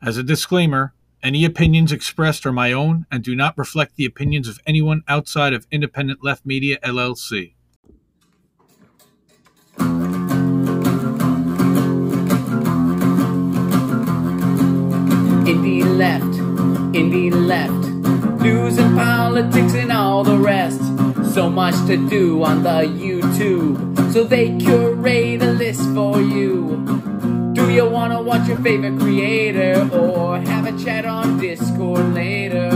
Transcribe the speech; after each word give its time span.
As 0.00 0.16
a 0.16 0.22
disclaimer, 0.22 0.94
any 1.24 1.44
opinions 1.44 1.90
expressed 1.90 2.46
are 2.46 2.52
my 2.52 2.72
own 2.72 3.04
and 3.10 3.24
do 3.24 3.34
not 3.34 3.58
reflect 3.58 3.96
the 3.96 4.04
opinions 4.04 4.46
of 4.46 4.60
anyone 4.64 5.02
outside 5.08 5.52
of 5.52 5.66
Independent 5.72 6.22
Left 6.22 6.46
Media 6.46 6.78
LLC. 6.84 7.54
Indie 15.48 15.82
left, 15.98 16.24
indie 16.94 17.32
left. 17.32 18.40
News 18.40 18.78
and 18.78 18.96
politics 18.96 19.74
and 19.74 19.90
all 19.90 20.22
the 20.22 20.38
rest. 20.38 20.80
So 21.34 21.50
much 21.50 21.74
to 21.88 22.08
do 22.08 22.44
on 22.44 22.62
the 22.62 22.86
YouTube. 22.86 24.12
So 24.12 24.22
they 24.22 24.56
curate 24.58 25.42
a 25.42 25.52
list 25.52 25.82
for 25.92 26.20
you. 26.20 27.17
Do 27.68 27.74
you 27.74 27.86
wanna 27.86 28.22
watch 28.22 28.48
your 28.48 28.56
favorite 28.56 28.98
creator 28.98 29.86
or 29.92 30.38
have 30.40 30.64
a 30.64 30.82
chat 30.82 31.04
on 31.04 31.38
Discord 31.38 32.14
later? 32.14 32.70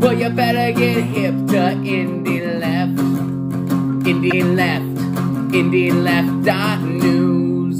Well, 0.00 0.12
you 0.12 0.28
better 0.28 0.70
get 0.78 1.02
hip 1.02 1.34
to 1.46 1.72
Indie 1.80 2.60
Left. 2.60 2.92
Indie 4.04 4.54
Left, 4.54 4.84
Indie 5.54 5.94
Left 5.94 6.44
dot 6.44 6.82
news. 6.82 7.78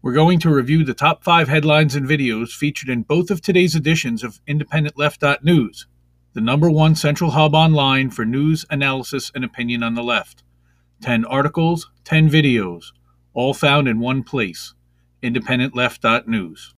We're 0.00 0.14
going 0.14 0.40
to 0.40 0.48
review 0.48 0.84
the 0.84 0.94
top 0.94 1.22
five 1.22 1.48
headlines 1.48 1.96
and 1.96 2.08
videos 2.08 2.52
featured 2.52 2.88
in 2.88 3.02
both 3.02 3.30
of 3.30 3.42
today's 3.42 3.74
editions 3.74 4.24
of 4.24 4.40
IndependentLeft.news, 4.48 5.86
the 6.32 6.40
number 6.40 6.70
one 6.70 6.94
central 6.94 7.32
hub 7.32 7.54
online 7.54 8.08
for 8.08 8.24
news, 8.24 8.64
analysis, 8.70 9.30
and 9.34 9.44
opinion 9.44 9.82
on 9.82 9.94
the 9.94 10.02
left. 10.02 10.44
10 11.00 11.24
articles, 11.24 11.90
10 12.04 12.28
videos, 12.28 12.86
all 13.34 13.54
found 13.54 13.86
in 13.88 14.00
one 14.00 14.22
place 14.22 14.74
IndependentLeft.news. 15.22 16.74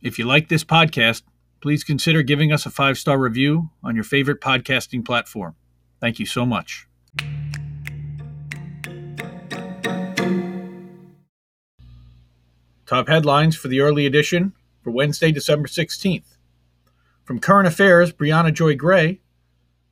If 0.00 0.18
you 0.18 0.24
like 0.24 0.48
this 0.48 0.64
podcast, 0.64 1.22
please 1.60 1.84
consider 1.84 2.22
giving 2.22 2.52
us 2.52 2.66
a 2.66 2.70
five 2.70 2.98
star 2.98 3.18
review 3.18 3.70
on 3.82 3.94
your 3.94 4.04
favorite 4.04 4.40
podcasting 4.40 5.04
platform. 5.04 5.54
Thank 6.00 6.18
you 6.18 6.26
so 6.26 6.44
much. 6.44 6.88
Top 12.86 13.08
headlines 13.08 13.56
for 13.56 13.68
the 13.68 13.80
early 13.80 14.04
edition 14.04 14.52
for 14.82 14.90
Wednesday, 14.90 15.30
December 15.30 15.68
16th. 15.68 16.36
From 17.24 17.38
Current 17.38 17.68
Affairs, 17.68 18.12
Briahna 18.12 18.52
Joy 18.52 18.74
Gray, 18.74 19.20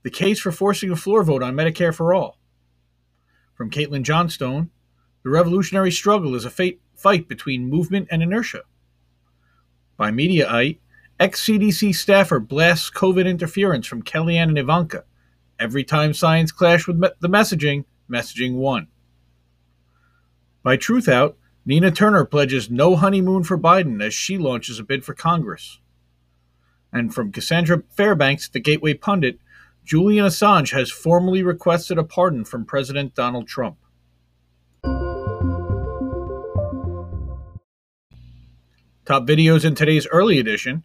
the 0.03 0.11
case 0.11 0.41
for 0.41 0.51
forcing 0.51 0.91
a 0.91 0.97
floor 0.97 1.23
vote 1.23 1.43
on 1.43 1.55
Medicare 1.55 1.95
for 1.95 2.13
All. 2.13 2.40
From 3.61 3.71
Caitlin 3.71 4.05
Johnstone, 4.05 4.71
the 5.23 5.29
revolutionary 5.29 5.93
struggle 5.93 6.35
is 6.35 6.47
a 6.47 6.51
fate, 6.51 6.81
fight 6.95 7.29
between 7.29 7.69
movement 7.69 8.09
and 8.11 8.23
inertia. 8.23 8.63
By 9.99 10.11
Mediaite, 10.11 10.79
ex 11.19 11.45
CDC 11.45 11.95
staffer 11.95 12.41
blasts 12.41 12.91
COVID 12.91 13.27
interference 13.27 13.87
from 13.87 14.03
Kellyanne 14.03 14.49
and 14.49 14.59
Ivanka. 14.59 15.05
Every 15.59 15.85
time 15.85 16.15
science 16.15 16.53
clashed 16.53 16.89
with 16.89 16.97
me- 16.97 17.11
the 17.21 17.29
messaging, 17.29 17.85
messaging 18.11 18.55
won. 18.55 18.87
By 20.63 20.79
Truthout, 20.79 21.35
Nina 21.67 21.91
Turner 21.91 22.25
pledges 22.25 22.71
no 22.71 22.97
honeymoon 22.97 23.45
for 23.45 23.59
Biden 23.59 24.03
as 24.03 24.15
she 24.15 24.39
launches 24.39 24.79
a 24.79 24.85
bid 24.85 25.05
for 25.05 25.13
Congress. 25.13 25.81
And 26.95 27.15
from 27.15 27.31
Cassandra 27.31 27.83
Fairbanks, 27.91 28.49
the 28.49 28.59
Gateway 28.59 28.95
Pundit, 28.95 29.39
Julian 29.85 30.27
Assange 30.27 30.73
has 30.73 30.91
formally 30.91 31.43
requested 31.43 31.99
a 31.99 32.05
pardon 32.05 32.45
from 32.45 32.65
President 32.65 33.15
Donald 33.15 33.49
Trump. 33.49 33.77
Top 39.05 39.27
videos 39.27 39.65
in 39.65 39.75
today's 39.75 40.07
early 40.09 40.39
edition 40.39 40.85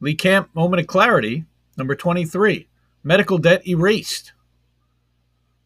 Lee 0.00 0.14
Camp 0.14 0.48
Moment 0.54 0.80
of 0.80 0.86
Clarity, 0.86 1.44
number 1.76 1.94
23, 1.94 2.68
Medical 3.04 3.38
Debt 3.38 3.66
Erased. 3.66 4.32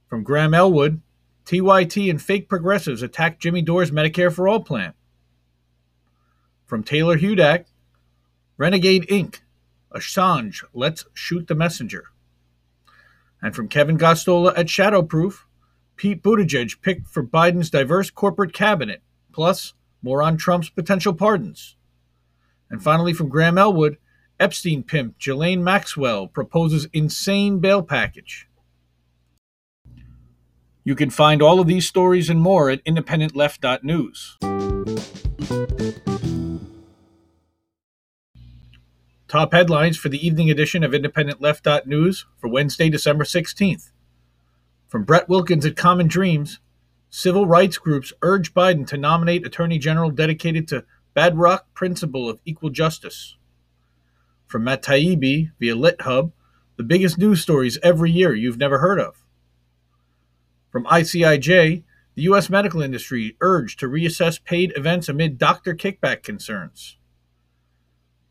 From 0.08 0.22
Graham 0.22 0.52
Elwood, 0.52 1.00
TYT 1.46 2.10
and 2.10 2.20
fake 2.20 2.48
progressives 2.48 3.02
attack 3.02 3.38
Jimmy 3.40 3.62
Dore's 3.62 3.90
Medicare 3.90 4.32
for 4.32 4.48
All 4.48 4.60
plan. 4.60 4.92
From 6.66 6.82
Taylor 6.82 7.18
Hudak, 7.18 7.66
Renegade 8.56 9.06
Inc., 9.08 9.40
Assange, 9.94 10.64
Let's 10.72 11.04
Shoot 11.14 11.46
the 11.46 11.54
Messenger. 11.54 12.04
And 13.44 13.54
from 13.54 13.68
Kevin 13.68 13.98
Gosztola 13.98 14.54
at 14.56 14.66
Shadowproof, 14.66 15.40
Pete 15.96 16.22
Buttigieg 16.22 16.80
picked 16.80 17.08
for 17.08 17.22
Biden's 17.22 17.68
diverse 17.68 18.10
corporate 18.10 18.54
cabinet, 18.54 19.02
plus 19.32 19.74
more 20.02 20.22
on 20.22 20.38
Trump's 20.38 20.70
potential 20.70 21.12
pardons. 21.12 21.76
And 22.70 22.82
finally, 22.82 23.12
from 23.12 23.28
Graham 23.28 23.58
Elwood, 23.58 23.98
Epstein 24.40 24.82
pimp 24.82 25.18
Ghislaine 25.18 25.62
Maxwell 25.62 26.26
proposes 26.26 26.88
insane 26.94 27.58
bail 27.58 27.82
package. 27.82 28.48
You 30.82 30.94
can 30.94 31.10
find 31.10 31.42
all 31.42 31.60
of 31.60 31.66
these 31.66 31.86
stories 31.86 32.30
and 32.30 32.40
more 32.40 32.70
at 32.70 32.82
independentleft.news. 32.86 35.23
Top 39.34 39.52
headlines 39.52 39.96
for 39.96 40.08
the 40.08 40.24
evening 40.24 40.48
edition 40.48 40.84
of 40.84 40.92
IndependentLeft.news 40.92 42.24
for 42.36 42.46
Wednesday, 42.46 42.88
December 42.88 43.24
16th. 43.24 43.90
From 44.86 45.02
Brett 45.02 45.28
Wilkins 45.28 45.66
at 45.66 45.74
Common 45.74 46.06
Dreams, 46.06 46.60
civil 47.10 47.44
rights 47.44 47.76
groups 47.76 48.12
urge 48.22 48.54
Biden 48.54 48.86
to 48.86 48.96
nominate 48.96 49.44
Attorney 49.44 49.76
General 49.80 50.12
dedicated 50.12 50.68
to 50.68 50.84
bedrock 51.14 51.74
principle 51.74 52.28
of 52.28 52.38
equal 52.44 52.70
justice. 52.70 53.36
From 54.46 54.62
Matt 54.62 54.84
Taibbi 54.84 55.50
via 55.58 55.74
LitHub, 55.74 56.30
the 56.76 56.84
biggest 56.84 57.18
news 57.18 57.42
stories 57.42 57.76
every 57.82 58.12
year 58.12 58.36
you've 58.36 58.58
never 58.58 58.78
heard 58.78 59.00
of. 59.00 59.24
From 60.70 60.84
ICIJ, 60.84 61.82
the 62.14 62.22
U.S. 62.22 62.48
medical 62.48 62.80
industry 62.80 63.36
urged 63.40 63.80
to 63.80 63.88
reassess 63.88 64.40
paid 64.44 64.72
events 64.76 65.08
amid 65.08 65.38
doctor 65.38 65.74
kickback 65.74 66.22
concerns. 66.22 66.98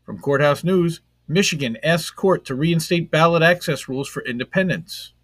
From 0.04 0.18
Courthouse 0.18 0.62
News, 0.62 1.00
Michigan 1.26 1.78
asks 1.82 2.10
court 2.10 2.44
to 2.44 2.54
reinstate 2.54 3.10
ballot 3.10 3.42
access 3.42 3.88
rules 3.88 4.08
for 4.08 4.22
independents. 4.22 5.14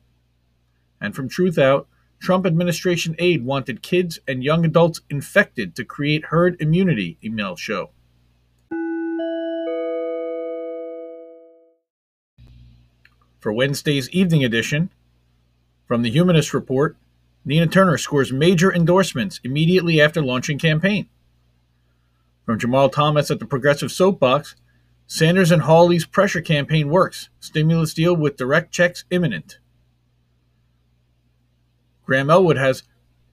And 1.00 1.14
from 1.14 1.28
Truthout, 1.28 1.86
Trump 2.18 2.46
administration 2.46 3.14
aide 3.18 3.44
wanted 3.44 3.82
kids 3.82 4.18
and 4.26 4.42
young 4.42 4.64
adults 4.64 5.00
infected 5.10 5.74
to 5.76 5.84
create 5.84 6.26
herd 6.26 6.56
immunity, 6.60 7.18
email 7.22 7.56
show. 7.56 7.90
For 13.40 13.52
Wednesday's 13.52 14.10
evening 14.10 14.44
edition, 14.44 14.90
from 15.86 16.02
the 16.02 16.10
Humanist 16.10 16.52
Report, 16.52 16.96
Nina 17.44 17.66
Turner 17.66 17.96
scores 17.96 18.32
major 18.32 18.72
endorsements 18.72 19.40
immediately 19.42 20.00
after 20.00 20.22
launching 20.22 20.58
campaign. 20.58 21.08
From 22.44 22.58
Jamarl 22.58 22.92
Thomas 22.92 23.30
at 23.30 23.38
the 23.38 23.46
Progressive 23.46 23.90
Soapbox, 23.90 24.56
Sanders 25.12 25.50
and 25.50 25.62
Hawley's 25.62 26.06
pressure 26.06 26.40
campaign 26.40 26.88
works. 26.88 27.30
Stimulus 27.40 27.92
deal 27.92 28.14
with 28.14 28.36
direct 28.36 28.70
checks 28.70 29.04
imminent. 29.10 29.58
Graham 32.06 32.30
Elwood 32.30 32.56
has 32.56 32.84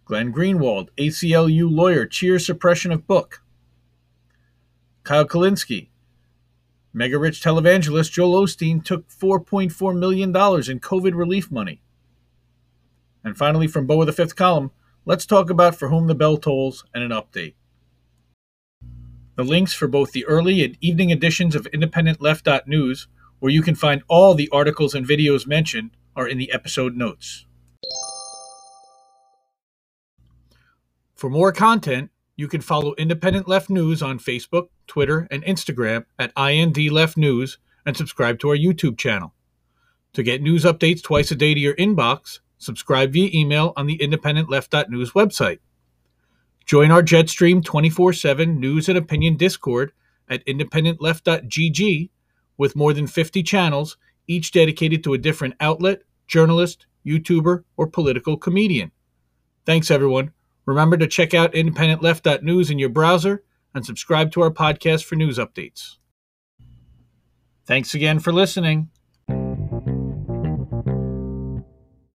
Glenn 0.03 0.33
Greenwald, 0.33 0.89
ACLU 0.97 1.69
lawyer, 1.69 2.07
cheers 2.07 2.47
suppression 2.47 2.91
of 2.91 3.05
book. 3.05 3.43
Kyle 5.03 5.23
Kulinski, 5.23 5.89
mega 6.93 7.19
rich 7.19 7.43
televangelist 7.43 8.11
Joel 8.11 8.41
Osteen 8.41 8.83
took 8.83 9.07
$4.4 9.09 9.95
million 9.95 10.29
in 10.29 10.33
COVID 10.79 11.13
relief 11.13 11.51
money. 11.51 11.83
And 13.23 13.38
finally, 13.38 13.67
from 13.67 13.85
Beau 13.85 14.01
of 14.01 14.07
the 14.07 14.13
Fifth 14.13 14.35
Column, 14.35 14.71
let's 15.05 15.27
talk 15.27 15.51
about 15.51 15.75
For 15.75 15.89
Whom 15.89 16.07
the 16.07 16.15
Bell 16.15 16.38
Tolls 16.38 16.85
and 16.95 17.03
an 17.03 17.12
update. 17.12 17.53
The 19.38 19.45
links 19.45 19.74
for 19.74 19.88
both 19.88 20.12
the 20.12 20.25
early 20.25 20.63
and 20.63 20.78
evening 20.81 21.12
editions 21.12 21.56
of 21.56 21.68
IndependentLeft.news, 21.74 23.07
where 23.39 23.51
you 23.51 23.62
can 23.62 23.75
find 23.75 24.04
all 24.10 24.34
the 24.34 24.50
articles 24.51 24.94
and 24.94 25.07
videos 25.07 25.48
mentioned, 25.48 25.92
are 26.16 26.28
in 26.28 26.38
the 26.38 26.51
episode 26.51 26.98
notes. 26.98 27.45
For 31.16 31.30
more 31.30 31.54
content, 31.54 32.12
you 32.36 32.50
can 32.50 32.60
follow 32.60 32.94
Independent 32.95 33.48
Left 33.48 33.69
News 33.69 34.01
on 34.01 34.19
Facebook, 34.19 34.68
Twitter, 34.88 35.28
and 35.31 35.44
Instagram 35.45 36.04
at 36.19 36.34
IND 36.38 36.78
Left 36.92 37.16
News 37.16 37.60
and 37.86 37.95
subscribe 37.95 38.39
to 38.39 38.50
our 38.50 38.57
YouTube 38.57 38.98
channel. 38.98 39.34
To 40.13 40.24
get 40.24 40.42
news 40.42 40.66
updates 40.66 41.01
twice 41.01 41.31
a 41.31 41.36
day 41.36 41.54
to 41.54 41.60
your 41.60 41.75
inbox, 41.75 42.39
Subscribe 42.60 43.13
via 43.13 43.30
email 43.34 43.74
on 43.75 43.86
the 43.86 43.98
independentleft.news 44.00 45.12
website. 45.12 45.60
Join 46.67 46.91
our 46.91 47.01
Jetstream 47.01 47.63
24 47.63 48.11
7 48.11 48.59
news 48.59 48.89
and 48.89 48.97
opinion 48.97 49.37
Discord 49.37 49.93
at 50.29 50.45
independentleft.gg 50.45 52.09
with 52.57 52.75
more 52.75 52.91
than 52.93 53.07
50 53.07 53.41
channels, 53.41 53.97
each 54.27 54.51
dedicated 54.51 55.01
to 55.05 55.13
a 55.13 55.17
different 55.17 55.55
outlet, 55.61 56.01
journalist, 56.27 56.85
YouTuber, 57.05 57.63
or 57.77 57.87
political 57.87 58.35
comedian. 58.35 58.91
Thanks, 59.65 59.89
everyone. 59.89 60.33
Remember 60.65 60.97
to 60.97 61.07
check 61.07 61.33
out 61.33 61.53
independentleft.news 61.53 62.69
in 62.69 62.79
your 62.79 62.89
browser 62.89 63.45
and 63.73 63.85
subscribe 63.85 64.33
to 64.33 64.41
our 64.41 64.51
podcast 64.51 65.05
for 65.05 65.15
news 65.15 65.37
updates. 65.37 65.95
Thanks 67.65 67.93
again 67.93 68.19
for 68.19 68.33
listening. 68.33 68.89